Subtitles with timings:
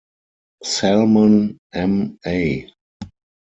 [0.63, 2.17] Salmon, M.
[2.25, 2.67] A.